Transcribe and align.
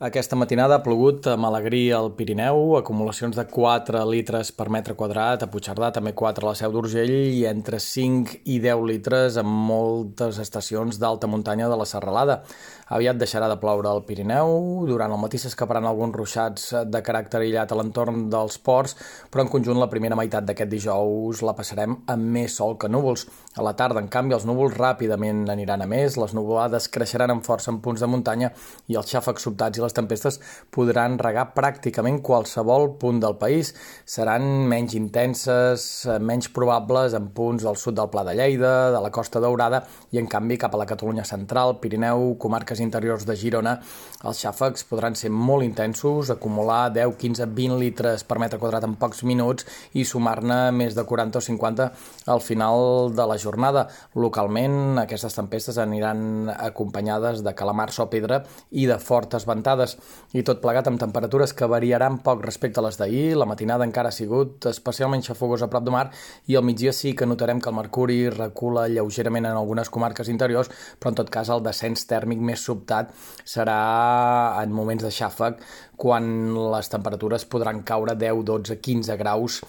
Aquesta 0.00 0.32
matinada 0.32 0.78
ha 0.78 0.80
plogut 0.80 1.26
a 1.28 1.34
Malagrí 1.36 1.90
al 1.92 2.06
Pirineu, 2.16 2.78
acumulacions 2.78 3.36
de 3.36 3.42
4 3.44 4.00
litres 4.08 4.48
per 4.56 4.70
metre 4.72 4.94
quadrat, 4.96 5.42
a 5.44 5.48
Puigcerdà 5.52 5.90
també 5.92 6.14
4 6.16 6.46
a 6.46 6.48
la 6.48 6.56
Seu 6.56 6.72
d'Urgell 6.72 7.12
i 7.12 7.42
entre 7.44 7.76
5 7.84 8.38
i 8.48 8.56
10 8.64 8.80
litres 8.88 9.36
en 9.36 9.44
moltes 9.44 10.38
estacions 10.40 10.96
d'alta 10.96 11.28
muntanya 11.28 11.68
de 11.68 11.76
la 11.76 11.84
Serralada. 11.84 12.38
Aviat 12.96 13.20
deixarà 13.20 13.46
de 13.46 13.58
ploure 13.60 13.86
al 13.90 14.00
Pirineu, 14.08 14.86
durant 14.88 15.12
el 15.12 15.20
matí 15.20 15.38
s'escaparan 15.38 15.84
alguns 15.84 16.16
ruixats 16.16 16.64
de 16.88 17.02
caràcter 17.04 17.42
aïllat 17.44 17.70
a 17.70 17.78
l'entorn 17.78 18.24
dels 18.32 18.56
ports, 18.56 18.96
però 19.28 19.44
en 19.44 19.52
conjunt 19.52 19.78
la 19.78 19.90
primera 19.92 20.16
meitat 20.16 20.48
d'aquest 20.48 20.72
dijous 20.72 21.44
la 21.44 21.54
passarem 21.60 21.98
amb 22.08 22.32
més 22.38 22.56
sol 22.56 22.78
que 22.80 22.88
núvols. 22.88 23.28
A 23.60 23.68
la 23.68 23.76
tarda, 23.76 24.00
en 24.00 24.08
canvi, 24.08 24.32
els 24.34 24.48
núvols 24.48 24.80
ràpidament 24.80 25.44
aniran 25.52 25.84
a 25.84 25.90
més, 25.92 26.16
les 26.16 26.32
nuvolades 26.34 26.88
creixeran 26.88 27.36
amb 27.36 27.44
força 27.44 27.70
en 27.70 27.78
punts 27.84 28.00
de 28.00 28.08
muntanya 28.08 28.50
i 28.88 28.96
els 28.96 29.12
xàfecs 29.12 29.46
sobtats 29.46 29.78
i 29.78 29.84
les 29.84 29.89
les 29.90 29.96
tempestes 29.96 30.38
podran 30.70 31.18
regar 31.18 31.50
pràcticament 31.56 32.20
qualsevol 32.22 32.94
punt 33.00 33.18
del 33.22 33.36
país. 33.40 33.74
Seran 34.06 34.68
menys 34.70 34.94
intenses, 34.94 36.06
eh, 36.06 36.18
menys 36.18 36.48
probables 36.48 37.14
en 37.14 37.30
punts 37.34 37.64
del 37.64 37.76
sud 37.76 37.96
del 37.98 38.10
Pla 38.10 38.24
de 38.24 38.34
Lleida, 38.34 38.90
de 38.90 39.00
la 39.00 39.10
Costa 39.10 39.40
Daurada 39.40 39.84
i 40.12 40.18
en 40.18 40.26
canvi 40.26 40.56
cap 40.58 40.74
a 40.74 40.78
la 40.78 40.86
Catalunya 40.86 41.24
central, 41.24 41.80
Pirineu, 41.80 42.36
comarques 42.38 42.80
interiors 42.80 43.26
de 43.26 43.36
Girona, 43.36 43.80
els 44.22 44.38
xàfecs 44.44 44.84
podran 44.84 45.16
ser 45.16 45.30
molt 45.30 45.64
intensos, 45.64 46.30
acumular 46.30 46.92
10, 46.92 47.16
15, 47.16 47.46
20 47.46 47.78
litres 47.80 48.24
per 48.24 48.38
metre 48.38 48.58
quadrat 48.58 48.84
en 48.84 48.96
pocs 49.00 49.22
minuts 49.24 49.64
i 49.94 50.04
sumar-ne 50.04 50.70
més 50.76 50.94
de 50.94 51.04
40 51.04 51.38
o 51.38 51.40
50 51.40 51.90
al 52.26 52.40
final 52.40 53.14
de 53.16 53.26
la 53.26 53.38
jornada. 53.38 53.88
Localment, 54.14 54.98
aquestes 54.98 55.34
tempestes 55.34 55.78
aniran 55.78 56.50
acompanyades 56.50 57.42
de 57.42 57.54
calamars 57.54 57.98
o 57.98 58.10
pedra 58.12 58.42
i 58.70 58.84
de 58.86 58.98
fortes 59.00 59.46
ventades 59.48 59.79
gelades 59.80 59.96
i 60.36 60.42
tot 60.46 60.60
plegat 60.62 60.88
amb 60.88 61.00
temperatures 61.00 61.52
que 61.56 61.68
variaran 61.68 62.20
poc 62.22 62.44
respecte 62.44 62.80
a 62.80 62.84
les 62.84 62.98
d'ahir. 62.98 63.36
La 63.36 63.46
matinada 63.46 63.84
encara 63.84 64.08
ha 64.08 64.14
sigut 64.14 64.66
especialment 64.66 65.22
xafogosa 65.22 65.66
a 65.66 65.70
prop 65.70 65.84
de 65.84 65.90
mar 65.90 66.10
i 66.46 66.56
al 66.56 66.64
migdia 66.64 66.92
sí 66.92 67.14
que 67.14 67.26
notarem 67.26 67.60
que 67.60 67.70
el 67.70 67.76
mercuri 67.76 68.28
recula 68.30 68.88
lleugerament 68.88 69.46
en 69.46 69.56
algunes 69.56 69.90
comarques 69.90 70.28
interiors, 70.28 70.70
però 70.98 71.10
en 71.10 71.20
tot 71.20 71.30
cas 71.30 71.50
el 71.50 71.62
descens 71.62 72.06
tèrmic 72.06 72.40
més 72.40 72.60
sobtat 72.60 73.10
serà 73.44 74.60
en 74.62 74.72
moments 74.72 75.02
de 75.02 75.10
xàfec 75.10 75.60
quan 76.00 76.54
les 76.72 76.88
temperatures 76.88 77.44
podran 77.44 77.82
caure 77.84 78.14
10, 78.16 78.44
12, 78.48 78.78
15 78.80 79.16
graus 79.20 79.60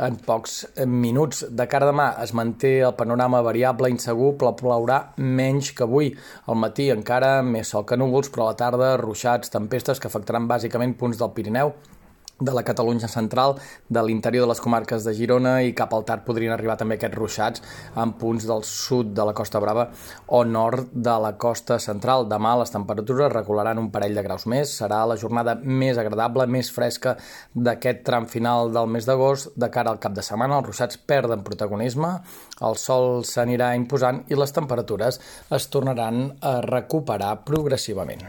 en 0.00 0.16
pocs 0.24 0.54
minuts. 0.86 1.44
De 1.50 1.66
cara 1.68 1.88
a 1.88 1.90
demà 1.90 2.06
es 2.22 2.32
manté 2.36 2.76
el 2.86 2.94
panorama 2.98 3.42
variable, 3.44 3.90
insegur, 3.92 4.32
però 4.40 4.52
plourà 4.56 5.00
menys 5.18 5.72
que 5.76 5.84
avui. 5.86 6.12
Al 6.46 6.58
matí 6.62 6.88
encara 6.94 7.40
més 7.46 7.72
sol 7.74 7.84
que 7.88 7.98
núvols, 8.00 8.30
però 8.32 8.46
a 8.46 8.52
la 8.52 8.60
tarda 8.60 8.92
ruixats, 9.00 9.52
tempestes 9.60 10.00
que 10.00 10.10
afectaran 10.10 10.48
bàsicament 10.50 10.96
punts 10.98 11.20
del 11.20 11.34
Pirineu, 11.36 11.74
de 12.40 12.52
la 12.52 12.62
Catalunya 12.64 13.08
central, 13.08 13.58
de 13.88 14.02
l'interior 14.02 14.46
de 14.46 14.50
les 14.50 14.60
comarques 14.64 15.04
de 15.04 15.12
Girona 15.14 15.60
i 15.62 15.74
cap 15.76 15.92
al 15.94 16.06
tard 16.08 16.24
podrien 16.24 16.54
arribar 16.54 16.78
també 16.80 16.96
aquests 16.96 17.18
ruixats 17.18 17.62
en 18.00 18.14
punts 18.20 18.46
del 18.48 18.64
sud 18.64 19.12
de 19.16 19.26
la 19.28 19.34
Costa 19.36 19.60
Brava 19.60 19.90
o 20.26 20.42
nord 20.48 20.88
de 20.92 21.16
la 21.20 21.34
costa 21.36 21.78
central. 21.78 22.26
Demà 22.30 22.56
les 22.58 22.72
temperatures 22.72 23.32
regularan 23.32 23.78
un 23.82 23.90
parell 23.92 24.16
de 24.16 24.24
graus 24.24 24.46
més, 24.48 24.72
serà 24.80 25.04
la 25.06 25.18
jornada 25.20 25.58
més 25.60 26.00
agradable, 26.00 26.48
més 26.48 26.72
fresca 26.72 27.16
d'aquest 27.54 28.04
tram 28.08 28.26
final 28.26 28.72
del 28.72 28.88
mes 28.88 29.06
d'agost. 29.06 29.52
De 29.60 29.68
cara 29.68 29.92
al 29.92 30.00
cap 30.00 30.16
de 30.16 30.24
setmana 30.24 30.58
els 30.58 30.70
ruixats 30.70 30.96
perden 30.96 31.44
protagonisme, 31.44 32.16
el 32.64 32.78
sol 32.80 33.24
s'anirà 33.28 33.74
imposant 33.76 34.24
i 34.32 34.38
les 34.38 34.56
temperatures 34.56 35.20
es 35.50 35.68
tornaran 35.72 36.30
a 36.40 36.60
recuperar 36.64 37.42
progressivament. 37.44 38.24